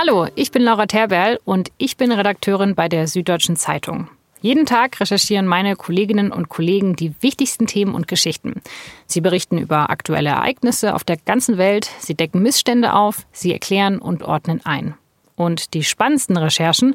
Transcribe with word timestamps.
Hallo, 0.00 0.28
ich 0.36 0.52
bin 0.52 0.62
Laura 0.62 0.86
Terberl 0.86 1.40
und 1.44 1.72
ich 1.76 1.96
bin 1.96 2.12
Redakteurin 2.12 2.76
bei 2.76 2.88
der 2.88 3.08
Süddeutschen 3.08 3.56
Zeitung. 3.56 4.06
Jeden 4.40 4.64
Tag 4.64 5.00
recherchieren 5.00 5.44
meine 5.44 5.74
Kolleginnen 5.74 6.30
und 6.30 6.48
Kollegen 6.48 6.94
die 6.94 7.14
wichtigsten 7.20 7.66
Themen 7.66 7.96
und 7.96 8.06
Geschichten. 8.06 8.62
Sie 9.06 9.20
berichten 9.20 9.58
über 9.58 9.90
aktuelle 9.90 10.28
Ereignisse 10.28 10.94
auf 10.94 11.02
der 11.02 11.16
ganzen 11.16 11.58
Welt, 11.58 11.90
sie 11.98 12.14
decken 12.14 12.44
Missstände 12.44 12.94
auf, 12.94 13.26
sie 13.32 13.52
erklären 13.52 13.98
und 13.98 14.22
ordnen 14.22 14.60
ein. 14.62 14.94
Und 15.34 15.74
die 15.74 15.82
spannendsten 15.82 16.36
Recherchen, 16.36 16.94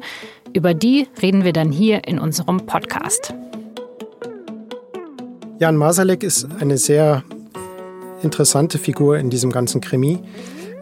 über 0.54 0.72
die 0.72 1.06
reden 1.20 1.44
wir 1.44 1.52
dann 1.52 1.70
hier 1.70 2.08
in 2.08 2.18
unserem 2.18 2.64
Podcast. 2.64 3.34
Jan 5.58 5.76
Masalek 5.76 6.22
ist 6.22 6.48
eine 6.58 6.78
sehr 6.78 7.22
interessante 8.22 8.78
Figur 8.78 9.18
in 9.18 9.28
diesem 9.28 9.52
ganzen 9.52 9.82
Krimi. 9.82 10.20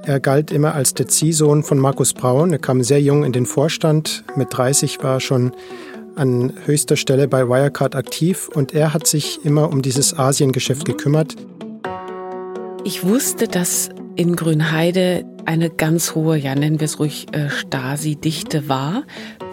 Er 0.04 0.18
galt 0.18 0.50
immer 0.50 0.74
als 0.74 0.94
der 0.94 1.06
Ziehsohn 1.06 1.62
von 1.62 1.78
Markus 1.78 2.12
Braun. 2.12 2.52
Er 2.52 2.58
kam 2.58 2.82
sehr 2.82 3.00
jung 3.00 3.22
in 3.22 3.30
den 3.30 3.46
Vorstand. 3.46 4.24
Mit 4.34 4.48
30 4.50 5.00
war 5.02 5.14
er 5.14 5.20
schon 5.20 5.52
an 6.16 6.52
höchster 6.64 6.96
Stelle 6.96 7.28
bei 7.28 7.48
Wirecard 7.48 7.94
aktiv 7.94 8.48
und 8.52 8.74
er 8.74 8.94
hat 8.94 9.06
sich 9.06 9.44
immer 9.44 9.70
um 9.70 9.80
dieses 9.80 10.18
Asiengeschäft 10.18 10.84
gekümmert. 10.84 11.36
Ich 12.82 13.04
wusste, 13.04 13.46
dass 13.46 13.90
in 14.16 14.34
Grünheide 14.34 15.24
eine 15.44 15.70
ganz 15.70 16.16
hohe, 16.16 16.36
ja 16.36 16.56
nennen 16.56 16.80
wir 16.80 16.86
es 16.86 16.98
ruhig, 16.98 17.28
äh, 17.30 17.48
Stasi-Dichte 17.48 18.68
war. 18.68 19.04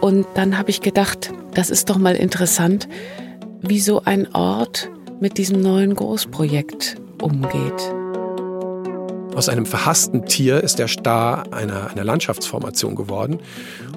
Und 0.02 0.26
dann 0.34 0.58
habe 0.58 0.72
ich 0.72 0.82
gedacht, 0.82 1.32
das 1.54 1.70
ist 1.70 1.92
doch 1.92 2.00
mal 2.00 2.16
interessant, 2.16 2.90
wie 3.62 3.80
so 3.80 4.02
ein 4.04 4.34
Ort 4.34 4.90
mit 5.20 5.38
diesem 5.38 5.62
neuen 5.62 5.94
Großprojekt 5.94 6.96
umgeht. 7.22 7.99
Aus 9.40 9.48
einem 9.48 9.66
verhassten 9.66 10.26
Tier 10.26 10.62
ist 10.62 10.80
der 10.80 10.90
Star 10.90 11.46
einer, 11.54 11.92
einer 11.92 12.04
Landschaftsformation 12.04 12.96
geworden. 12.96 13.40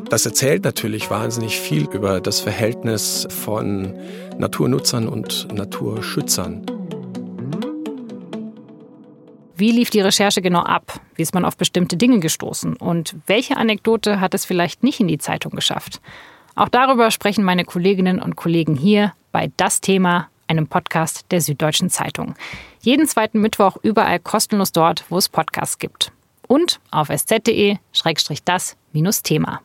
Das 0.09 0.24
erzählt 0.24 0.62
natürlich 0.62 1.10
wahnsinnig 1.10 1.59
viel 1.59 1.88
über 1.90 2.21
das 2.21 2.38
Verhältnis 2.38 3.26
von 3.29 3.93
Naturnutzern 4.38 5.09
und 5.09 5.52
Naturschützern. 5.52 6.65
Wie 9.57 9.73
lief 9.73 9.90
die 9.90 10.01
Recherche 10.01 10.43
genau 10.43 10.60
ab? 10.60 11.01
Wie 11.16 11.23
ist 11.23 11.34
man 11.34 11.45
auf 11.45 11.56
bestimmte 11.56 11.96
Dinge 11.96 12.21
gestoßen? 12.21 12.77
Und 12.77 13.16
welche 13.27 13.56
Anekdote 13.56 14.21
hat 14.21 14.34
es 14.34 14.45
vielleicht 14.45 14.84
nicht 14.84 15.01
in 15.01 15.09
die 15.09 15.18
Zeitung 15.18 15.56
geschafft? 15.56 16.01
Auch 16.54 16.68
darüber 16.68 17.10
sprechen 17.10 17.43
meine 17.43 17.65
Kolleginnen 17.65 18.23
und 18.23 18.37
Kollegen 18.37 18.77
hier 18.77 19.12
bei 19.32 19.51
Das 19.56 19.80
Thema 19.80 20.29
einem 20.53 20.69
Podcast 20.69 21.27
der 21.31 21.41
Süddeutschen 21.41 21.89
Zeitung. 21.91 22.35
Jeden 22.81 23.09
zweiten 23.09 23.41
Mittwoch 23.41 23.77
überall 23.83 24.21
kostenlos 24.21 24.73
dort, 24.73 25.05
wo 25.09 25.17
es 25.19 25.29
Podcasts 25.29 25.79
gibt. 25.79 26.13
Und 26.47 26.81
auf 26.91 27.09
sz.de-das-thema. 27.09 29.61